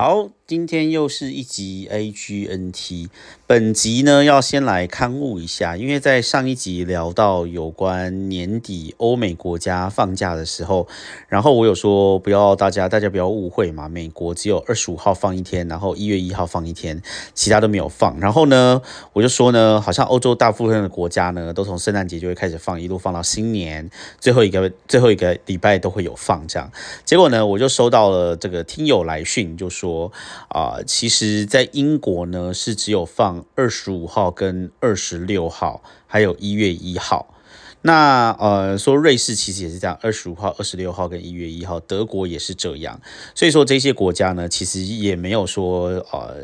[0.00, 3.08] 好，今天又是一集 AGNT。
[3.46, 10.88] 本集呢，要先来刊物一下，因为在上一集聊到有关年底欧美国家放假的时候，
[11.28, 17.00] 然后我有说不要大家大家不要误会嘛，美国只有二十五号放一天，然后一月一号放一天，
[17.32, 18.18] 其他都没有放。
[18.18, 18.82] 然后呢，
[19.12, 23.88] 我就说呢，好像欧洲大部分的国家呢，都从圣诞节就会开始放，一路放到新年
[24.18, 26.68] 最后一个最后一个礼拜都会有放这样。
[27.04, 30.10] 结果呢，我就收到了这个听友来讯，就说
[30.48, 33.44] 啊，其实在英国呢是只有放。
[33.54, 37.34] 二十五号跟二十六号，还有一月一号。
[37.82, 41.78] 那呃，说瑞士其实也是这样，二十五号、二十六号跟一月一号。
[41.80, 43.00] 德国也是这样。
[43.34, 46.36] 所以说这些国家呢，其实也没有说呃，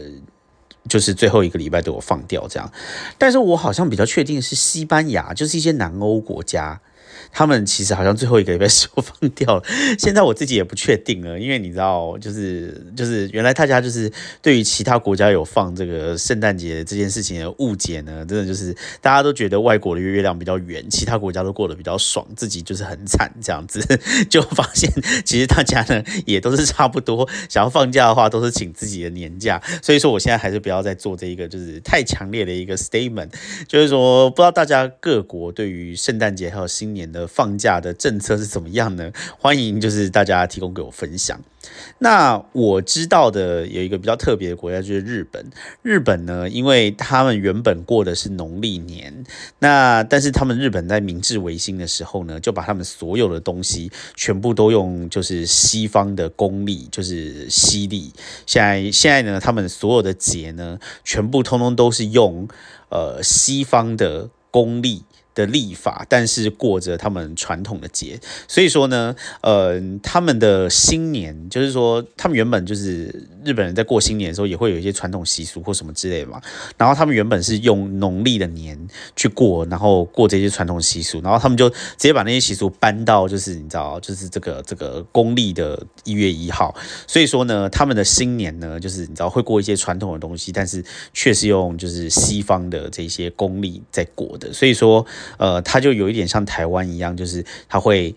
[0.88, 2.73] 就是最后一个礼拜都有放掉这样。
[3.18, 6.80] 但是我好像比较确定是西班牙，就是一些南欧国家。
[7.32, 9.62] 他们其实好像最后一个礼拜是放掉了，
[9.98, 14.10] 现在我自己也不确定了，因为你知道，就是就是原来大家就是
[14.42, 23.80] 对于其他国家有放这个圣诞节这件事情的误解呢，真的就是大家都觉得外国的月亮比较圆，其他国家都过得比较爽，自己就是很惨这样子，
[24.28, 24.90] 就发现
[25.24, 33.30] 其实大家呢也都是差不多，想要放假的话都是请自己的年假，所以说我现在还是不要再做这一个就是太强烈的一个 statement，
[33.66, 37.26] 就是说不知道大家各国对于圣诞节还有新年的。
[37.26, 39.12] 放假的政策是怎么样呢？
[39.38, 41.40] 欢迎就是大家提供给我分享。
[41.98, 45.45] 那我知道的有一个比较特别的国家就是日本。
[45.82, 49.24] 日本呢，因为他们原本过的是农历年，
[49.59, 58.13] 那但是他们日本在明治维新的时候呢，就把他们所有的东西全部都用就是西方的公历，就是西历。
[58.46, 62.48] 现在现在呢，他们所有的节呢，全部通通都是用
[62.91, 65.03] 呃西方的公历。
[65.37, 76.41] 的历法，但是过着他们传统的节，所以说呢，呃，他们的新年就是说，他们原本就是日本人在过新年的时候也会有一些传统习俗或什么之类的嘛。
[76.78, 78.78] 然后他们原本是用农历的年
[79.14, 86.74] 去过，然后过这些传统习俗，然后他们就直接把那些习俗搬到就是你知道，就是这个这个公历的一月一号。
[87.06, 90.82] 所以说呢，他们的新年呢，就是你知道会过一些传统的东西，但是
[91.12, 94.50] 却是用就是西方的这些公历在过的。
[94.50, 95.06] 所以说。
[95.38, 98.14] 呃，它就有一点像台湾一样，就是它会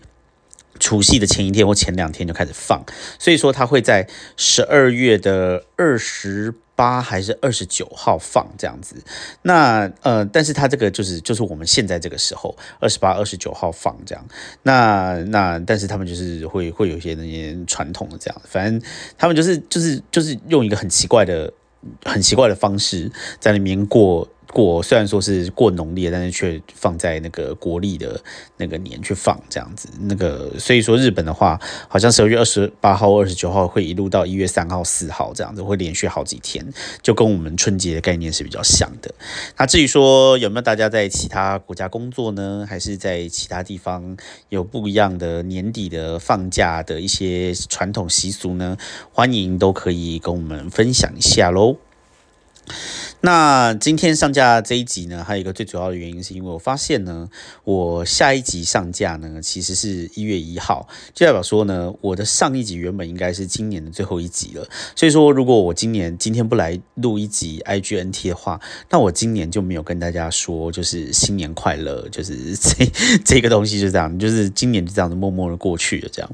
[0.78, 2.82] 除夕的前一天或前两天就开始放，
[3.18, 8.96] 所以说它会在十二月的二十八还是二十九号放这样子。
[9.42, 14.24] 那呃，但是它这个就是就是我们现在这个时候二十八、二十九号放这样。
[14.62, 18.80] 那那但是他们就是会会有一些那些传统的这样，反正
[19.18, 21.52] 他们就是就是就是用一个很奇怪的
[22.06, 24.26] 很奇怪的方式在里面过。
[24.52, 28.20] 过虽然说是过农历，但是却放在那个国历的
[28.56, 29.88] 那个年去放这样子。
[30.00, 36.66] 那个所以说日本的话，好像十二月二十八号、二十九号会一路到一月三号、四号这样子，会连续好几天，
[37.02, 39.14] 就跟我们春节的概念是比较像的。
[39.56, 44.16] 那至于说有没有大家在其他国家工作呢，还是在其他地方
[44.48, 48.76] 有不一样的年底的放假的一些传统习俗呢？
[49.12, 51.76] 欢迎都可以跟我们分享一下喽。
[53.22, 57.28] 那今天上架这一集呢，还有一个最主要的原因，是因为我发现呢，
[57.64, 64.66] 我下一集上架呢，其实是一月一号，就代表说呢，我的上一集原本应该是今年的最后一集了。
[64.96, 68.58] 所以说，如果我今年今天不来录一集 IGNT 的话，
[68.88, 72.86] 那我今年就没有跟大家说，就是新年快乐，就是这
[73.22, 76.30] 这个东西就这样，就是今年就这样子默默的过去了，这样。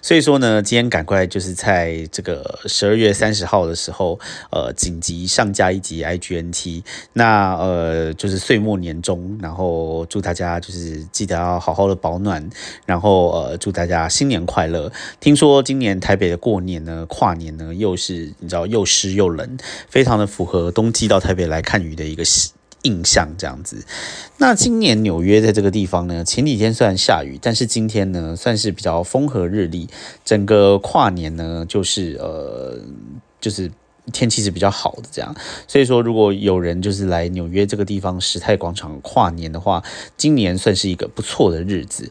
[0.00, 4.18] 所以说呢，今天赶快就是在这个十二月三十号的时候，
[4.50, 6.82] 呃，紧急上架一集 I IGNT。
[7.14, 12.48] 那呃，就是岁末年终，然后祝大家就是记得要好好的保暖，
[12.86, 14.90] 然后呃，祝大家新年快乐。
[15.18, 22.22] 听说今年台北的过年呢，跨年呢，又是你知道又湿又冷，非常的符合冬季到台北来看雨的一个。
[22.84, 23.84] 印象这样子，
[24.38, 29.88] 那今年纽约在这个地方呢，前几天虽然下雨，但是今天呢算是比较风和日丽，
[30.24, 32.80] 整个跨年呢就是呃
[33.40, 33.70] 就是
[34.12, 35.34] 天气是比较好的这样，
[35.68, 39.82] 所以说如果有人就是来纽约这个地方时代广场跨年的话，
[40.16, 42.10] 今年算是一个不错的日子。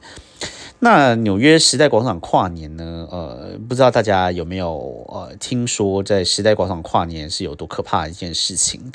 [0.80, 3.08] 那纽约时代广场跨年呢？
[3.12, 8.92] 呃，不知道大家有没有呃听说在时代广场跨年是有多可怕的一件事情？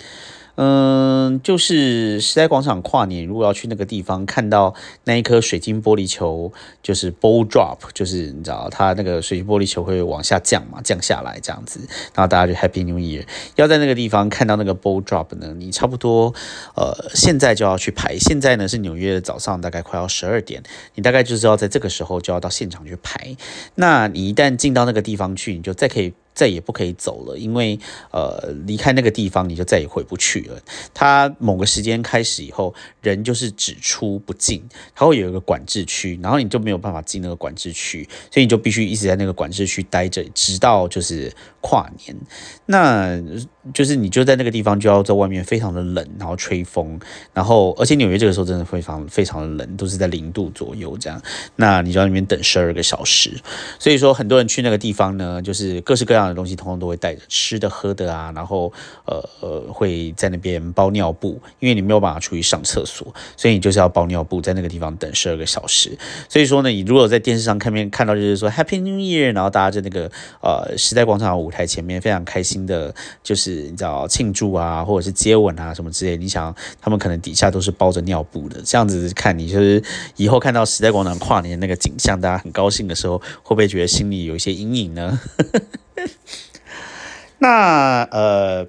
[0.56, 4.74] 嗯，就是时代广场跨年，如果要去那个地方看到
[5.04, 6.50] 那一颗水晶玻璃球，
[6.82, 11.80] 就是 ball drop，就是你知道它那个水晶玻璃球会往下降嘛，降下来这样子，
[12.14, 13.26] 然后大家就 Happy New Year。
[13.56, 16.32] 要在那个地方看到那个 ball drop 呢，你差不多
[16.74, 18.16] 呃现在就要去排。
[18.18, 20.62] 现在呢是纽约的早上，大概快要十二点，
[20.94, 23.36] 你大概就是要在这个时候就要到现场去排。
[23.74, 26.14] 那你一旦进到那个地方去，你就再可以。
[26.36, 27.80] 再也不可以走了，因为
[28.12, 30.60] 呃离开那个地方你就再也回不去了。
[30.92, 34.62] 它某个时间开始以后，人就是只出不进，
[34.94, 42.14] 它会有一个管制区，然后你就没有办法进那个管制区，所以你就必须一直在那个管制区待着，直到就是跨年。
[42.66, 43.18] 那
[43.72, 46.98] 就是你就在那个地方就要在外面非常的冷，然后吹风，
[47.32, 51.20] 然后而且纽约这个时候真的非常非常的冷，都是在零度左右这样。
[51.56, 53.30] 那你就在那边等十二个小时，
[53.78, 58.72] 所以说很多人去那个地方呢，就是各式各样的东西，通通都会带着吃的喝的啊，然后
[59.04, 65.96] 呃呃会在那边包尿布，因为你没有办法出去上厕所，所以你就是要包尿布在那个地方等十二个小时。
[66.28, 70.10] 所以说呢，你如果在电视上看面看到就是说 Happy New Year，然后大家在那个
[70.40, 79.82] 呃时代广场舞台前面非常开心的，就是你知道庆祝啊，或者是接吻啊什么之类，你想他们可能底下都是包着尿布的，这样子看你就是
[80.16, 85.20] 以后看到时代广场跨年那个景象，大家很高兴的时候，会不会觉得心里有一些阴影呢？
[87.38, 88.66] 那呃。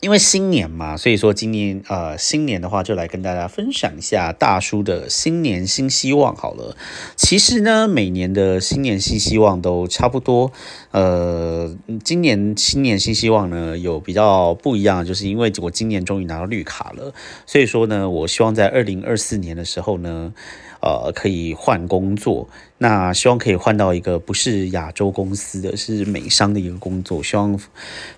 [0.00, 6.74] 因为新年嘛，所以说今年呃新年的话，就来跟大家分享一下大叔的新年新希望好了。
[7.16, 10.52] 其实呢，每年的新年新希望都差不多。
[10.92, 17.12] 呃，今年新年新希望呢，有比较不一样，就是因为我今年终于拿到绿卡了，
[17.44, 20.32] 所以说呢，我希望在二零二四年的时候呢。
[20.80, 22.48] 呃，可以换工作，
[22.78, 27.60] 那希望可以换到一个不是亚洲公司的是美商的一个工作，希望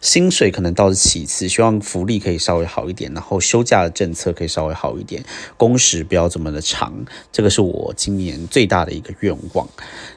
[0.01, 5.25] 薪水可能倒是其次，希望福利可以稍微好一点，然后休假的政策可以稍微好一点，
[5.57, 9.69] 工时不要这么的长，这个是我今年最大的一个愿望。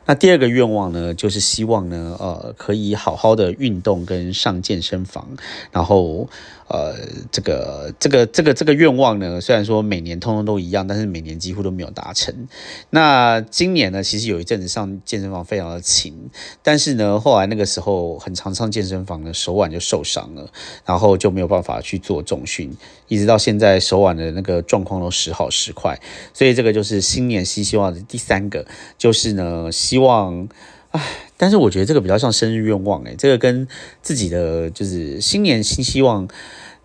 [0.06, 5.30] 那第二个愿望呢，就是希望呢，呃，可以好好的运动跟上健身房，
[5.72, 6.30] 然后。
[6.68, 6.96] 呃，
[7.32, 12.48] 这个这个这个这个愿望呢，虽然说每年通通都一样，但是每年几乎都没有达成。
[12.90, 16.32] 那今年呢，其实有一阵子上健身房非常的勤，
[16.64, 20.50] 但是呢，后来那个时候很常上健身房呢，手腕就受伤了，
[20.84, 22.76] 然后就没有办法去做重训，
[23.08, 26.02] 一直到现在手腕的那个状况都时好时坏。
[26.34, 28.66] 所以这个就是新年新希望的第三个，
[28.98, 30.48] 就是呢，希希望。
[30.92, 31.02] 唉，
[31.38, 33.68] 但是我觉得这个比较像生日愿望，诶，这个跟
[34.02, 36.28] 自己的就是新年新希望，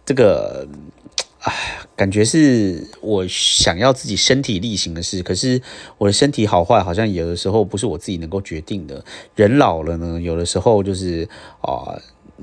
[0.05, 0.67] 这个，
[1.41, 1.53] 唉，
[1.97, 5.23] 感觉是我想要自己身体力行的事。
[5.23, 5.61] 可是
[5.99, 9.05] 我的身体好坏，好像有的时候不是我自己能够决定的。
[9.35, 11.29] 人老了呢，有的时候就是
[11.61, 11.99] 啊。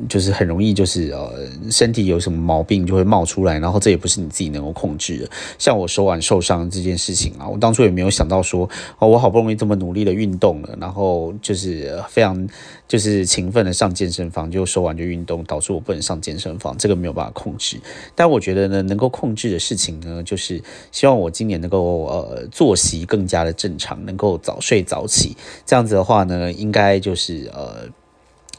[0.07, 1.31] 就是很容易，就是呃，
[1.71, 5.29] 身体有什么毛病就会冒出来，然后这也不是你自己能够控制的。
[5.57, 12.47] 像我手腕受伤这件事情啊，我当初也没有想到说，哦，我好不容易这么努力的运动了，然后就是非常
[12.87, 17.79] 就是勤奋的上健身房，就手腕就运动，导致我不能上健身房，这个没有办法控制。
[18.15, 20.61] 但我觉得呢，能够控制的事情呢，就是
[20.91, 25.35] 希望我今年能够呃作息更加的正常，能够早睡早起，
[25.65, 27.87] 这样子的话呢，应该就是呃。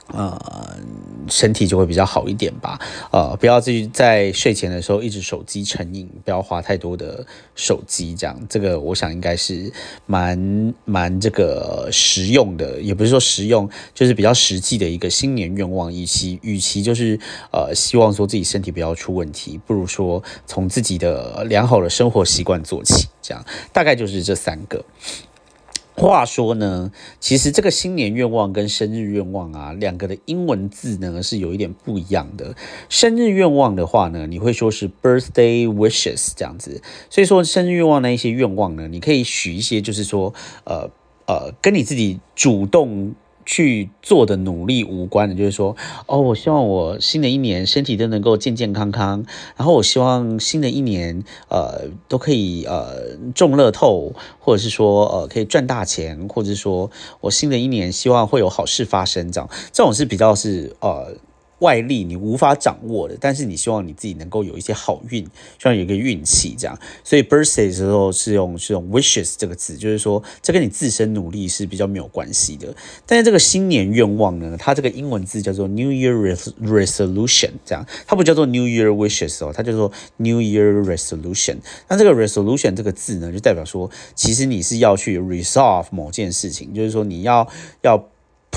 [0.09, 0.77] 呃，
[1.29, 2.79] 身体就会比较好一点吧。
[3.11, 9.71] 呃，不要于在睡前的时候一直手机成瘾，不要花太多的手机，这样这个我想应该是
[10.07, 15.93] 蛮蛮这个实用的，也不是说实用，就是比较实际的一个新年愿望。
[15.93, 17.19] 与其与其就是
[17.53, 24.85] 呃希望说自己身体不要出问题，不如说从自己的良好的生活习惯做起，这样大概就是这三个。
[25.99, 32.55] 话说呢，其实这个新年愿望跟生日愿望啊，两个的英文字呢是有一点不一样的。
[32.89, 36.81] 生日愿望的话呢，你会说是 birthday wishes 这样子，
[37.11, 40.33] 所以说生日愿望那一些愿望呢，你可以许一些，就是说，
[40.65, 40.89] 呃
[41.27, 43.15] 呃，跟你自己主动。
[43.49, 45.75] 去做的努力无关的，就是说，
[46.07, 49.25] 哦，我希望我新的一年身体都能够健健康康，
[49.57, 56.91] 然后我希望新的一年，呃，都可以呃中乐透，或者是说呃可以赚大钱，或者是说
[57.23, 61.17] 我新的一年希望会有好事发生，这样，这种是比较是呃。
[61.61, 65.25] 外力你无法掌握的，但是你希望你自己能够有一些好运，
[65.59, 66.79] 希望有一个运气这样。
[67.03, 72.75] 所以 birthday 的时候是用是用 wishes 这个字，就是说这跟你自身努力是比较没有关系的。
[73.07, 76.15] 但是这个新年愿望呢，它这个英文字叫做 New Year
[76.63, 81.57] Resolution，这样它不叫做 New Year Wishes 哦，它叫做 New Year Resolution。
[81.89, 87.49] 那这个 resolution 这个字呢，就代表说，其实你是要去 resolve 某件事情，就是说你要
[87.83, 88.09] 要。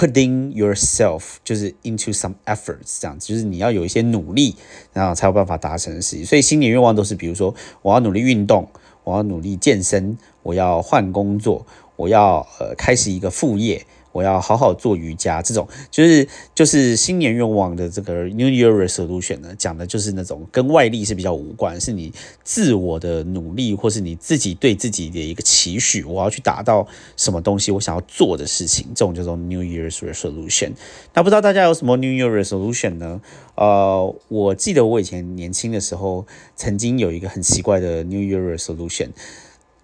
[0.01, 4.55] Putting yourself 就是 into some efforts，这样子就是你要有一些努力，
[4.93, 6.25] 然后才有办法达成的事情。
[6.25, 7.53] 所以新年愿望都是，比如说
[7.83, 8.67] 我要努力运动，
[9.03, 11.67] 我要努力健身，我要换工作，
[11.97, 22.11] 我要呃开始一个副业，我要好好做瑜伽，这种就是就是新年愿望的这个 New Year Resolution 呢，讲的就是那种跟外力是比较无关，是你
[22.43, 30.71] 自我的努力，或是你自己对自己的一个期许，我要去达到什么东西，我想要做的事情，这种叫做 New Year's Resolution。
[31.13, 33.21] 那不知道大家有什么 New Year Resolution 呢？
[33.55, 36.25] 呃，我记得我以前年轻的时候，
[36.55, 39.09] 曾经有一个很奇怪的 New Year Resolution。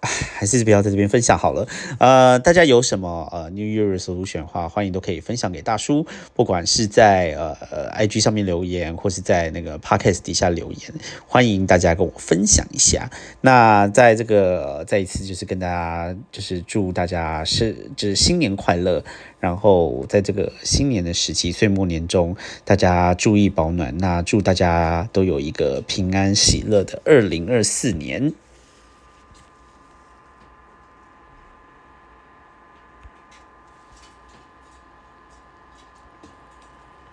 [0.01, 1.67] 还是不要在这边分享好了。
[1.99, 10.93] 呃，大家有什么呃 New Year Resolution 的话，欢迎都可以分享给大叔，不管是在呃呃 IG 上面留言，或是在那个 Podcast 底下留言，
[11.25, 13.09] 欢迎大家跟我分享一下。
[13.41, 19.03] 那在这个再一次就是跟大家就是祝大家是就是新年快乐，
[19.39, 23.97] 然后在这个新年的时期岁末年中，大家注意保暖。
[23.97, 28.33] 那祝大家都有一个平安喜乐的二零二四年。